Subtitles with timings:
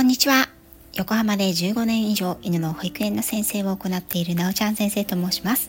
[0.00, 0.48] こんにちは。
[0.94, 5.68] 横浜で15年以上犬の保育園の先生を行っているなおちゃん先生と申します。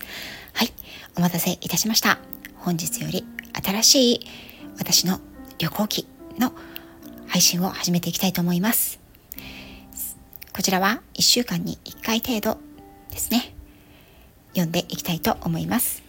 [0.54, 0.72] はい、
[1.18, 2.18] お待たせいたしました。
[2.56, 3.26] 本日より
[3.62, 4.28] 新しい
[4.78, 5.20] 私の
[5.60, 6.08] 旅行記
[6.40, 6.54] の
[7.28, 9.02] 配信を始めていきたいと思います。
[10.56, 12.58] こちらは1週間に1回程度
[13.10, 13.54] ですね。
[14.52, 16.04] 読んでいきたいと思います。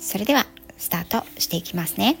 [0.00, 0.46] それでは
[0.78, 2.16] スタートしていきますね。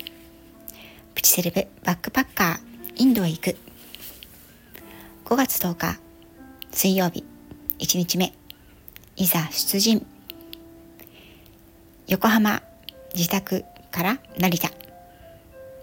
[1.14, 3.56] プチセレブバックパッカーインドへ行く
[5.34, 5.98] 5月10日
[6.70, 7.24] 水曜日
[7.80, 8.32] 1日目。
[9.16, 10.06] いざ出陣。
[12.06, 12.62] 横浜
[13.16, 14.70] 自宅から成田。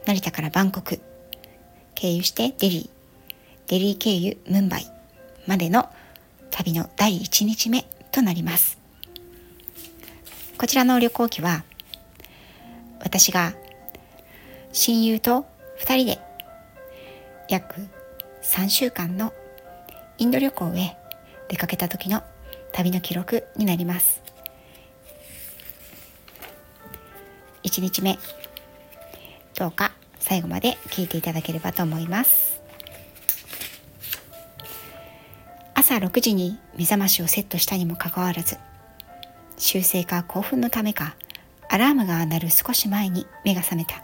[0.06, 1.02] 成田からバンコク。
[1.96, 3.70] 経由してデリー。
[3.70, 4.86] デリー経由ムンバイ
[5.48, 5.90] までの
[6.50, 8.80] 旅の第1日目となります。
[10.58, 11.66] こちらの旅行機は
[13.02, 13.52] 私が
[14.72, 15.46] 親友と
[15.82, 16.20] 2人で
[17.50, 17.76] 約
[18.44, 19.34] 3週間の
[20.22, 20.96] インド旅行へ
[21.50, 22.22] 出かけた時の
[22.74, 24.22] 旅の記録になります。
[27.64, 28.20] 1日目。
[29.58, 32.62] どうか最後まで聞いていただければと思います。
[35.74, 38.60] 朝6時に目覚ましをセットしたにもかかわらず
[39.58, 41.16] 修正か興奮のためか
[41.68, 44.04] アラームが鳴る少し前に目が覚めた。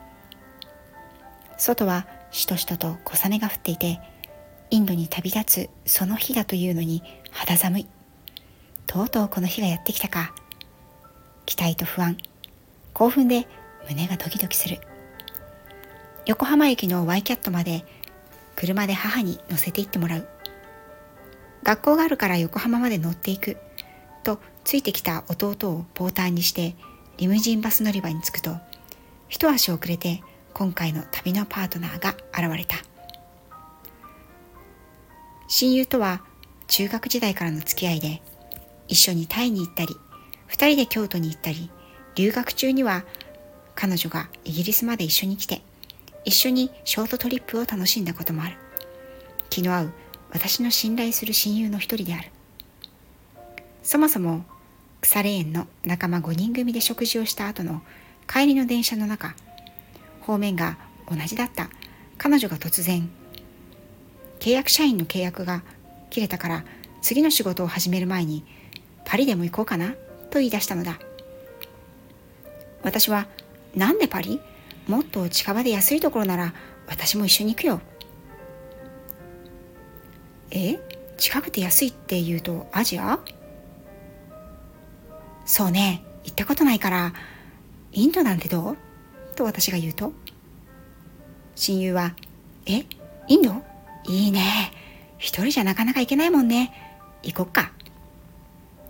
[1.59, 3.99] 外はしとしとと小雨が降っていて
[4.69, 7.01] インドに旅立つその日だというのに
[7.31, 7.87] 肌寒い。
[8.85, 10.33] とうとうこの日がやってきたか。
[11.45, 12.17] 期待と不安。
[12.93, 13.47] 興奮で
[13.87, 14.79] 胸がドキドキする。
[16.25, 17.85] 横浜駅のワイキャットまで。
[18.55, 20.27] 車で母に乗せて行ってもらう。
[21.63, 23.57] 学校があるから横浜まで乗っていく。
[24.23, 26.75] とついてきた弟をポーターにして。
[27.17, 28.57] リムジンバス乗り場に着くと。
[29.29, 30.21] 一足遅れて
[30.53, 32.77] 今回の旅のパートナーが現れた。
[35.47, 36.21] 親友とは
[36.67, 38.21] 中学時代からの付き合いで
[38.87, 39.95] 一緒にタイに行ったり
[40.47, 41.69] 二人で京都に行ったり
[42.15, 43.03] 留学中には
[43.75, 45.61] 彼女がイギリスまで一緒に来て
[46.27, 48.57] 一緒にショートトリップを楽しんだこともある。
[49.49, 49.93] 気の合う
[50.31, 52.29] 私の信頼する親友の一人である。
[53.81, 54.43] そもそも
[54.99, 57.81] 腐れ縁の仲間5人組で食事をした後の
[58.27, 59.35] 帰りの電車の中
[60.19, 60.77] 方面が
[61.09, 61.69] 同じだった。
[62.17, 63.09] 彼女が突然
[64.47, 65.61] 契約社員の契約が
[66.09, 66.63] 切れたから
[67.01, 68.45] 次の仕事を始める前に
[69.03, 69.89] パリでも行こうかな
[70.29, 70.97] と言い出したのだ。
[72.81, 73.27] 私は
[73.75, 74.39] なんでパリ？
[74.87, 76.53] もっと近場で安いところなら
[76.87, 77.81] 私も一緒に行くよ。
[80.51, 80.79] え？
[81.17, 83.19] 近くて安いって言うとアジア？
[85.45, 86.05] そうね。
[86.23, 87.11] 行ったことないから
[87.91, 88.77] インドなんてどう？
[89.35, 90.13] と私が言うと
[91.55, 92.15] 親友は
[92.65, 92.85] 「え？
[93.27, 93.61] インド？
[94.07, 94.71] いいね。
[95.17, 96.71] 一人じゃなかなか行けないもんね。
[97.23, 97.71] 行こっか」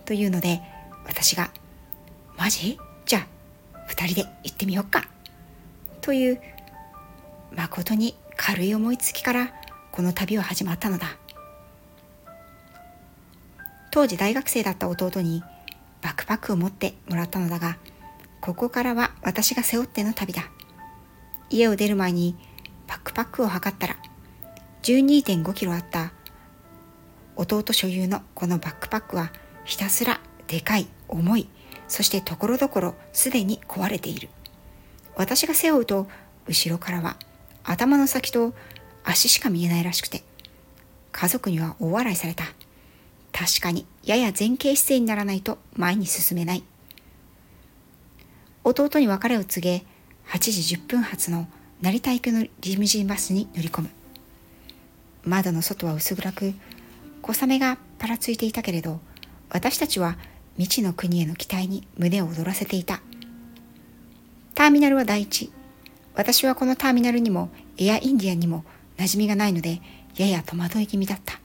[0.06, 0.62] というので
[1.06, 1.50] 私が
[2.38, 2.78] 「マジ？
[3.06, 3.28] じゃあ
[3.88, 5.08] 二人で行ってみよっか」
[6.02, 6.42] という
[7.56, 9.54] 誠に軽い思いつきから
[9.92, 11.18] この旅は始まったのだ。
[13.92, 15.42] 当時大学生だった弟に
[16.02, 17.78] バックパックを持ってもらったのだが
[18.42, 20.44] ここからは私が背負っての旅だ。
[21.50, 22.36] 家を出る前に
[22.88, 23.96] バックパックを測ったら
[24.88, 26.14] 12.5キロあった。
[27.36, 29.34] 弟所有のこのバックパックは
[29.66, 31.50] ひたすらでかい重い
[31.90, 34.30] そしてところどころすでに壊れている。
[35.18, 36.08] 私が背負うと
[36.48, 37.18] 後ろからは
[37.66, 38.54] 頭の先と
[39.04, 40.24] 足しか見えないらしくて
[41.12, 42.46] 家族には大笑いされた。
[43.34, 46.64] 確かにやや前傾姿勢にならないと前に進めない。
[48.64, 49.86] 弟に別れを告げ
[50.30, 51.46] 8時10分発の
[51.82, 53.90] 成田行きのリムジンバスに乗り込む。
[55.28, 56.54] 窓の外は薄暗く
[57.22, 59.00] 小雨がぱらついていたけれど
[59.50, 60.18] 私たちは
[60.58, 63.02] 未知の国への期待に胸を躍らせていた。
[64.56, 65.52] ターミナルは第一。
[66.16, 68.66] 私はこのターミナルにもエアインディアにも
[68.98, 69.82] 馴染みがないので
[70.16, 71.40] やや戸惑い気味だった。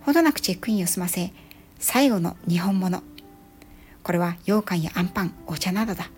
[0.00, 1.32] ほどなくチェックインを済ませ
[1.78, 3.02] 最後の日本物。
[4.02, 6.10] これは羊羹やあんパンお茶などだ。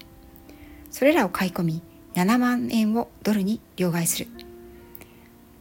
[0.91, 1.82] それらを買い込み
[2.14, 4.29] 7万円をドルに両替する。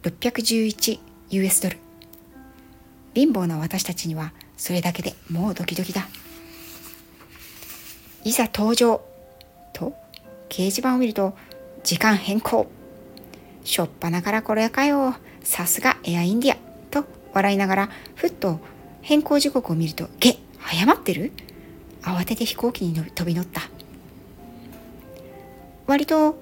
[0.02, 1.76] 611 US ドル。
[3.14, 6.08] 貧乏な私たちにはそれだけでもうドキドキだ。
[8.24, 9.02] いざ登場
[9.72, 9.94] と
[10.48, 11.36] 掲示板を見ると
[11.84, 12.66] 時間変更。
[13.64, 15.14] しょっぱなからこれかよ。
[15.42, 16.58] さすがエアインディア。
[16.90, 17.04] と
[17.34, 18.60] 笑いながらふっと
[19.02, 21.32] 変更時刻を見ると「げ早まってる?」
[22.02, 23.68] 慌てて飛行機に飛び乗った。
[25.86, 26.38] 割と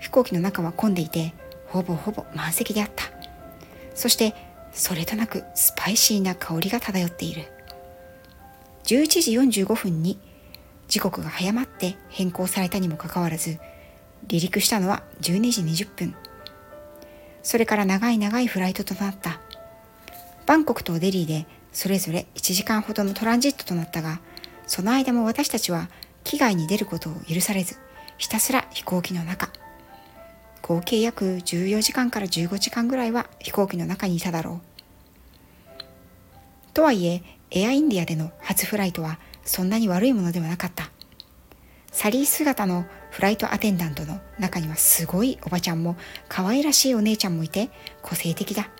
[0.00, 1.32] 飛行機の中は混んでいて
[1.68, 3.11] ほぼほぼ満席であった。
[3.94, 4.34] そして
[4.72, 7.44] それとなくスパイシーな香りが漂っている。
[8.84, 10.18] 11時45分に
[10.88, 13.58] 時刻が早まって変更されたにもかかわらず
[14.28, 16.14] 離陸したのは12時20分。
[17.42, 19.40] それから長い長いフライトとなった。
[20.46, 24.20] バンコクとデリーでそれぞれ1時間ほどのトランジットとなったが
[24.66, 25.88] その間も私たちは
[26.24, 27.76] 機外に出ることを許されず
[28.18, 29.48] ひたすら飛行機の中。
[30.62, 34.72] 合計約14時間から15時間ぐらいは飛行機の中にいただろう。
[36.72, 40.90] とはいえエアインディアでの初フライトはそんなに悪いものではなかった。
[41.90, 45.96] サリー姿のフライトアテンダントの中にはすごいおばちゃんも
[46.28, 47.70] 可愛らしいお姉ちゃんもいて
[48.00, 48.70] 個性的だ。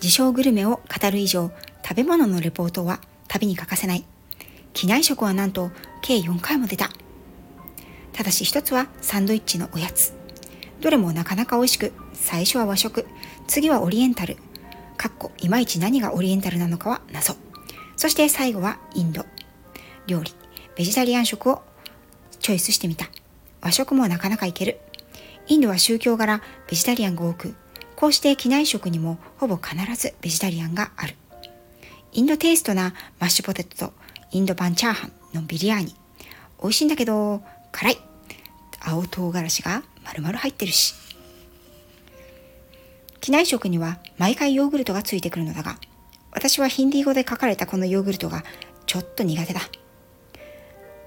[0.00, 1.50] 自称グルメを語る以上
[1.84, 4.04] 食べ物のレポートは旅に欠かせない。
[4.72, 5.70] 機内食はなんと
[6.00, 6.90] 計4回も出た。
[8.20, 10.12] ただし一つはサンドイッチのおやつ。
[10.82, 13.06] どれもなかなか美味しく最初は和食
[13.46, 14.36] 次はオリエンタル
[14.98, 17.34] かっこいまいち何がオリエンタルなのかは謎。
[17.96, 19.24] そして最後はインド。
[20.06, 20.34] 料理
[20.76, 21.62] ベジタリアン食を
[22.40, 23.06] チョイスしてみた。
[23.62, 24.80] 和食もなかなかいける。
[25.46, 27.54] インドは宗教柄ベジタリアンが多く
[27.96, 31.14] こうして機内食にもほぼ必ずベジタリアンがある。
[32.12, 33.92] インドテイストなマッシュポテトと
[34.30, 35.94] インドパンチャーハンのビリヤーニ。
[36.60, 37.40] 美味しいんだけど
[37.72, 38.09] 辛い。
[38.80, 40.94] 青唐辛子が丸々入ってるし
[43.20, 45.76] 機内食には毎回ヨーグルトがついてくるのだが
[46.32, 48.44] 私はヒンディー語で書かれたこのヨーグルトが
[48.86, 49.60] ちょっと苦手だ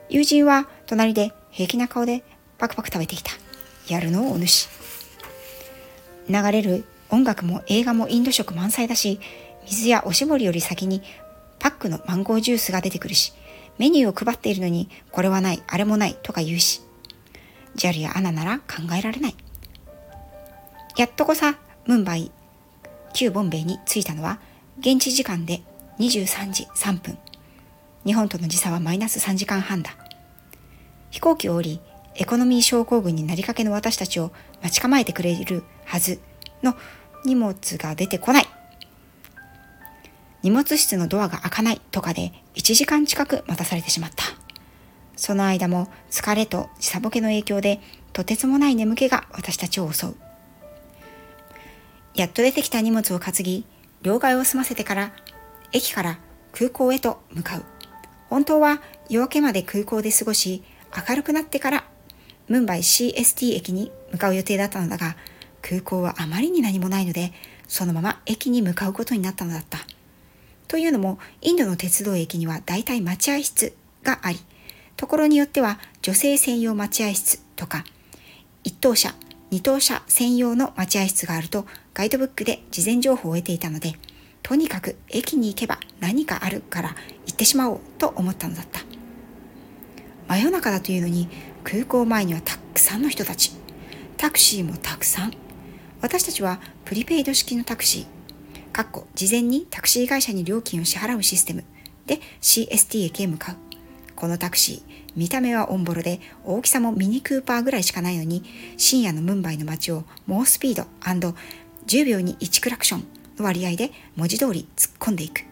[0.09, 2.23] 友人は隣で平気な顔で
[2.57, 3.31] パクパク食べてきた。
[3.87, 4.69] やるのをお主。
[6.29, 9.19] 流れる音楽も映画もインド食満載だし、
[9.65, 11.01] 水やおしぼりより先に
[11.59, 13.33] パックのマンゴージュースが出てくるし、
[13.77, 16.81] メニューを配っているのにこれはない、あれもないとか言うし、
[17.75, 19.35] JAL やアナなら考えられない。
[20.97, 22.31] やっとこさ、ムンバイ、
[23.13, 24.39] 旧ボンベイに着いたのは
[24.79, 25.61] 現地時間で
[25.99, 27.17] 23時3分。
[28.05, 29.95] 日本との時差はマイナス3時間半だ。
[31.09, 31.81] 飛行機を降り、
[32.15, 34.31] エコノミー症候群になりかけの私たちを
[34.61, 36.19] 待ち構えてくれるはず
[36.61, 36.75] の
[37.25, 38.47] 荷物が出てこない。
[40.43, 44.42] 荷物室のドアが開かないとかで1時間近く待たされてしまった。
[45.15, 47.79] その間も疲れと時差ボケの影響で
[48.13, 50.15] とてつもない眠気が私たちを襲う。
[52.15, 53.65] やっと出てきた荷物を担ぎ、
[54.01, 55.13] 両替を済ませてから
[55.71, 56.19] 駅から
[56.51, 57.63] 空港へと向かう。
[58.29, 60.63] 本当は夜明けまで空港で過ごし、
[61.07, 61.83] 明るくなってから
[62.47, 65.15] ムンバイ CST 駅に向かう予定だったのだが
[65.61, 67.31] 空港はあまりに何もないので
[67.67, 69.79] そのまま駅に向かうことになったのだった。
[70.67, 74.39] というのもインドの鉄道駅には大体待合室があり
[75.03, 77.83] ところによっては女性専用待合室とか
[78.63, 79.13] 一等車
[79.49, 83.95] 二等車専用の待合室があるとガイドブックで事前情報を得ていたので
[84.43, 86.95] とにかく駅に行けば何かあるから
[87.25, 88.79] 行ってしまおうと思ったのだった。
[90.29, 91.27] 真夜中だというのに
[91.65, 93.51] 空港前にはたくさんの人たち。
[94.15, 95.33] タクシーもたくさん。
[95.99, 101.65] 私たちはプリペイド式のタクシーかっこ事前にタクシー会社に料金を支払うシステム
[102.05, 103.72] で CST 駅へ向かう。
[104.15, 108.43] このタクシー見た目はオンボロで大きさもミニクーパーぐらいしかないのに
[108.77, 113.05] 深夜のムンバイの街を猛スピード &10 秒に1クラクション
[113.37, 115.43] の割合で文字通り突っ込んでいく。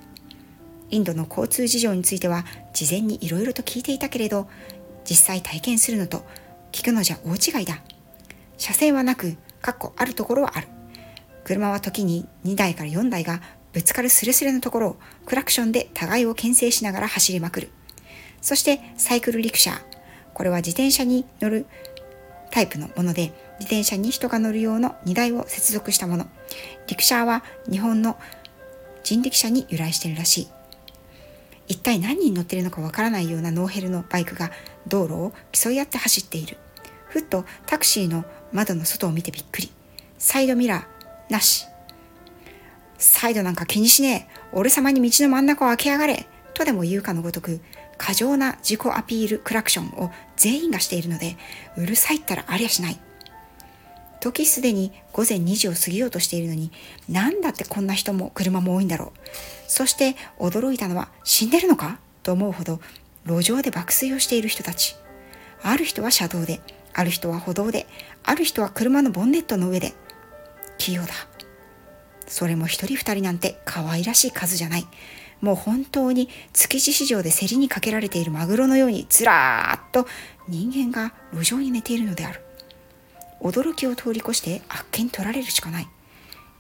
[0.90, 4.50] インドの交通事情については事前にいろいろと聞いていたけれど
[5.10, 6.26] 実際体験するのと
[6.72, 7.82] 聞くのじゃ大違いだ。
[8.58, 10.68] 車線はなくかっこあるところはある。
[11.44, 13.42] 車は時に2台から4台が
[13.74, 17.70] ぶつかるスレスレのところをクラクションで互いを牽制しながら走りまくる。
[18.42, 19.82] そしてサイクルリクシャー
[20.34, 21.66] これは自転車に乗る
[22.50, 26.28] タイプのもので自転車に人が乗る用の荷台を接続したもの
[26.88, 28.18] リクシャーは日本の
[29.04, 30.48] 人力車に由来しているらしい
[31.72, 34.52] 一体何人乗ってるのかわからないようなノーヘルのバイクが
[34.88, 36.58] 道路を競い合って走っている。
[37.08, 39.72] ふっとタクシーの窓の外を見てびっくり。
[40.18, 41.66] サイドミラー、なし。
[42.98, 44.40] サイドなんか気にしねえ。
[44.52, 46.28] 俺様に道の真ん中を開けやがれ。
[46.54, 47.62] とでも言うかのごとく、
[48.02, 51.38] 過剰な自己アピールクラクションを全員がしているので、
[51.78, 53.00] うるさいったらありゃしない。
[54.20, 56.72] 時すでに午前2時を過ぎようとしているのに、
[57.08, 59.20] なんだってこんな人も車も多いんだろう。
[59.68, 62.00] そして驚いたのは、死んでるのか？
[62.24, 62.82] と思うほど、
[63.28, 64.96] 路上で爆睡をしている人たち。
[65.62, 66.60] ある人は車道で、
[66.94, 67.86] ある人は歩道で、
[68.24, 69.94] ある人は車のボンネットの上で。
[70.80, 71.14] 器用だ。
[72.26, 74.88] それも一人二人なんて可愛らしい数じゃない。
[75.42, 80.08] もう本当に築地市場で競りにかけられているマグロのようにずらーっと
[80.48, 82.42] 人間が路上に寝ているのである。
[83.42, 85.88] 驚きを通り越してあっけに取られるしかない。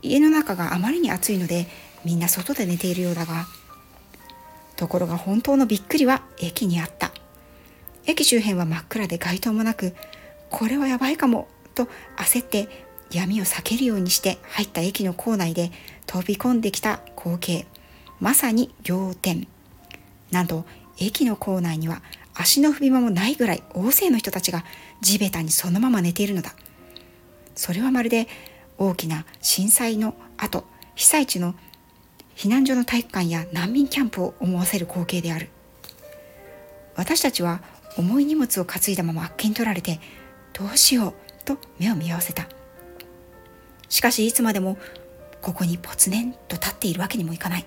[0.01, 1.67] 家の中があまりに暑いので
[2.03, 3.45] みんな外で寝ているようだが
[4.75, 7.11] ところが本当のびっくりは駅にあった
[8.05, 9.93] 駅周辺は真っ暗で街灯もなく
[10.49, 12.67] これはやばいかもと焦って
[13.11, 15.71] 闇を避けるようにして入った駅の構内で
[16.07, 17.67] 飛び込んできた光景
[18.21, 19.47] まさに仰天。
[20.29, 20.63] なんと
[20.97, 22.01] 駅の構内には
[22.35, 24.63] 足の踏み場もないぐらい大勢の人たちが
[25.01, 26.53] 地べたにそのまま寝ているのだ。
[27.55, 28.27] それはまるで
[28.77, 30.63] 大きな震災の後
[30.95, 31.55] 被災地の
[32.35, 35.49] 避難所の体育館や難民キャンプを思わせる光景である。
[36.95, 37.61] 私たちは
[37.97, 39.99] 重い荷物を担いだままあっけに取られて
[40.53, 41.13] どうしよう
[41.43, 42.47] と目を見合わせた。
[43.89, 44.77] しかしいつまでも
[45.41, 47.65] ここにぽつねんと立っているわけにもいかない。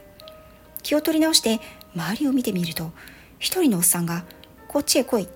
[0.85, 1.61] 気を取り直して
[1.97, 2.93] 周りを見てみると
[3.41, 4.25] 一人のおっさんが
[4.69, 5.29] 「こっちへ来い」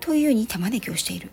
[0.00, 1.30] というように手招きをしている。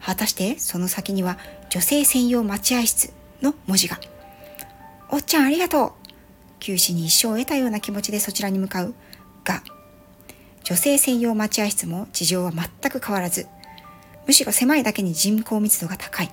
[0.00, 1.38] 果たしてその先には
[1.70, 4.00] 女性専用待合室の文字が
[5.10, 5.92] 「おっちゃんありがとう」
[6.60, 8.94] 九死に一生を得たような気持ちでそちらに向かう
[9.44, 9.62] が。
[10.62, 13.46] 女性専用待合室も事情は全く変わらず
[14.26, 16.32] むしろ狭いだけに人口密度が高い。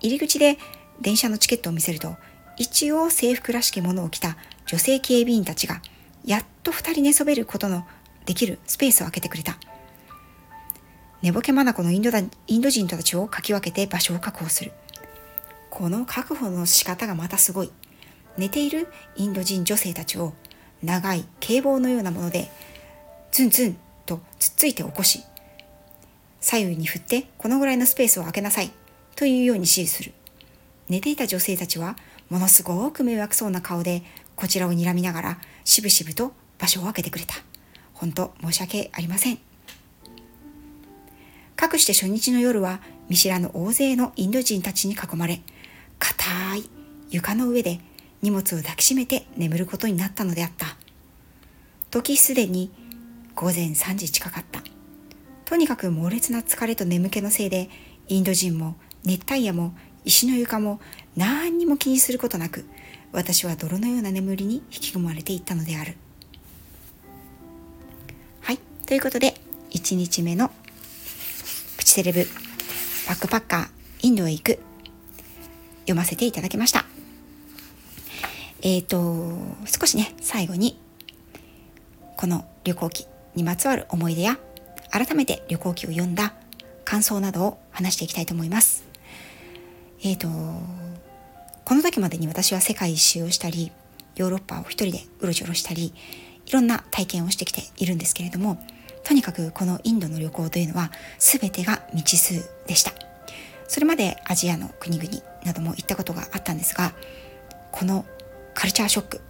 [0.00, 0.58] 入り口で
[1.00, 2.16] 電車のチケットを見せると
[2.56, 4.36] 一応制服らしきものを着た
[4.66, 5.80] 女性警備員たちが
[6.24, 7.86] やっと2人寝そべることの
[8.24, 9.58] できるスペースを空けてくれた。
[11.22, 14.72] 寝ぼけ眼のインドだインド人たちをかき分けて場所を確保する。
[15.70, 17.70] この確保の仕方がまたすごい。
[18.36, 20.34] 寝ているインド人女性たちを
[20.82, 22.50] 長い警棒のようなもので
[23.30, 25.22] ツンツンとつっついて起こし
[26.40, 28.70] 左右に振ってこのぐらいのスペースを空けなさい
[29.14, 30.12] というように指示する。
[30.88, 31.96] 寝ていた女性たちは
[32.28, 34.02] ものすごく迷惑そうな顔で
[34.36, 37.34] こちらを睨みながらしぶしぶと場所を空けてくれた。
[37.94, 39.38] 本当申し訳ありません。
[41.56, 45.40] かくして初日の夜は見知らぬ大勢のインド人たちに囲まれ
[45.98, 46.70] 硬い
[47.08, 47.80] 床の上で
[48.20, 50.76] 荷物を抱きしめて眠ることになったのであった。
[51.90, 52.70] 時すでに
[53.34, 54.62] 午前3時近かった。
[55.46, 57.70] とにかく猛烈な疲れと眠気のせいで
[58.08, 59.74] インド人も熱帯夜も
[60.04, 60.80] 石の床も
[61.16, 62.64] 何にも気にすることなく
[63.16, 65.94] 私は泥のような眠りに引き込まれていったのである。
[68.42, 68.58] はい。
[68.86, 69.32] ということで
[69.70, 70.50] 1日目の
[71.78, 72.26] プチセレブ
[73.08, 73.68] バックパッカー
[74.02, 74.58] インドへ行く
[75.80, 76.84] 読ませていただきました。
[78.60, 80.78] えっ、ー、と少しね最後に
[82.18, 84.38] この旅行記にまつわる思い出や
[84.90, 86.34] 改めて旅行記を読んだ
[86.84, 88.84] 感想などを話していきたいと思います。
[90.02, 90.28] えっ、ー、と
[91.66, 93.72] この時までに私は世界一周をしたり
[94.14, 95.92] ヨーロッパを一人でうろちょろしたり
[96.46, 98.58] いろんな体験をしてきているんですけれども
[99.04, 102.92] とにかくこのインドの旅行というのは全てが未知数でした。
[103.68, 105.10] それまでアジアの国々
[105.44, 106.92] なども行ったことがあったんですが
[107.72, 108.04] この
[108.54, 109.20] カルチャーショック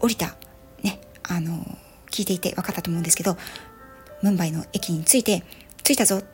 [0.00, 0.36] 降りた
[0.82, 1.64] ねあの
[2.10, 3.36] 聞いていて分かったと思うんですけど
[4.22, 5.42] ムンバイの駅に着いて
[5.82, 6.26] 着いたぞと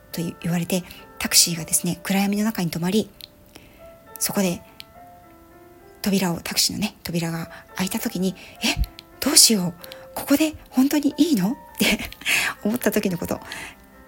[0.42, 0.82] 言われて
[1.18, 3.08] タクシーがですね暗闇の中に止まり
[4.18, 4.62] そこで
[6.04, 8.82] 扉をタクシーのね扉が開いた時にえ
[9.20, 9.74] どうしよう
[10.14, 11.52] ここで本当にいいの？
[11.52, 11.98] って
[12.62, 13.40] 思った時のこと。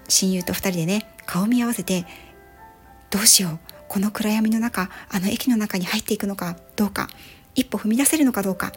[0.08, 2.06] 親友と2人でね顔見合わせて
[3.10, 7.08] どうしようこの暗闇の中あの駅の中に入っていくのかどうか
[7.56, 8.72] 一歩踏み出せるのかどうか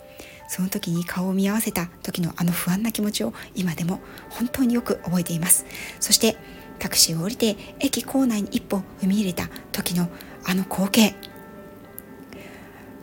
[0.47, 3.99] その時に顔を見合わせた時のあの不安な気持ちを今でも
[4.31, 5.67] 本当によく覚えています。
[5.99, 6.35] そして
[6.79, 10.09] タクシーを降りて駅構内に一歩踏み入れた時の
[10.45, 11.15] あの光景。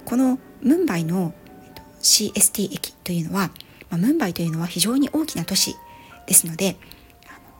[0.06, 1.34] このムンバイの
[2.00, 3.50] CST 駅というのは、
[3.90, 5.74] まあ、ムンバイというのは非常に大きな都市
[6.26, 6.76] ですので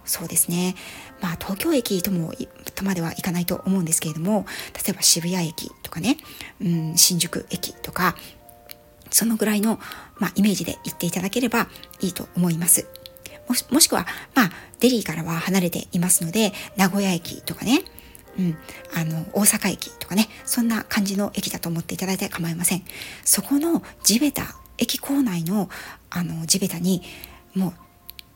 [0.05, 0.76] そうですね
[1.21, 2.33] まあ東京駅とも
[2.75, 6.17] とまではいかないと思うんですけれども例えば渋谷駅とかね、
[6.61, 8.15] うん、新宿駅とか
[9.11, 9.81] そのぐらいの、
[10.19, 11.69] まあ、イメージで行っていただければ
[12.00, 12.87] いいと思います。
[13.49, 14.50] もしもしくは、まあ、
[14.81, 17.83] デリーからは離れていますので、名古屋駅とかね、
[18.38, 18.57] うん、
[18.95, 22.83] あの、大阪駅とかね、そんな感じの駅だと思っていただいて構いません。
[23.25, 25.71] そこの地べた、駅構内の、
[26.11, 27.02] あの、地べたに、
[27.55, 27.73] もう、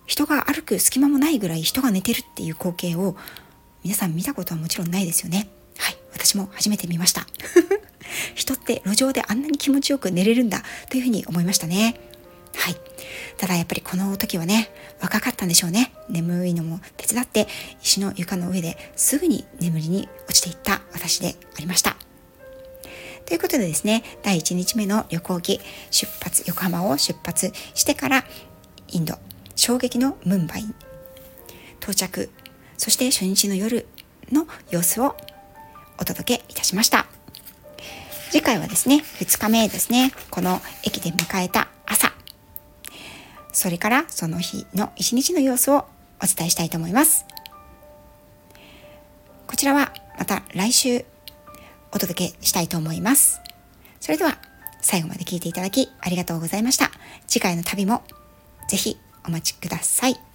[0.07, 3.17] 人が歩く隙間もないぐらい人が寝てるっていう光景を、
[3.85, 5.49] 皆さん見たことはもちろんないですよね。
[5.79, 7.27] はい、私も初めて見ました。
[8.35, 12.10] 人って路上であんなに気持ちよく寝れるんだというふうに思いましたね。
[12.61, 12.77] はい。
[13.39, 15.95] ただやっぱりこの時はね、若かったんでしょうね。
[16.11, 17.49] 眠いのも手伝って
[17.83, 21.97] 石の床の上ですぐに眠りに落ちていった私でありました。
[23.25, 28.25] ということでですね、第1日目の旅行機出発、横浜を出発してから
[28.89, 29.15] インド、
[29.57, 30.65] 衝撃のムンバイ
[31.81, 32.29] 到着、
[32.77, 33.87] そして初日の夜
[34.31, 35.17] の様子を
[35.99, 37.07] お届けいたしました。
[38.31, 41.69] 次回はですね、2日目ですね、この駅で迎えた、
[43.53, 45.87] それからその日の一日の様子を
[46.23, 47.27] お伝えしたいと思います。
[49.47, 51.05] こちらはまた来週
[51.93, 53.41] お届けしたいと思います。
[54.01, 54.39] それでは
[54.81, 56.91] 最後まで聞いていただきありがとうございました。
[57.27, 58.03] 次回の旅も
[58.69, 60.30] ぜひお待ちください。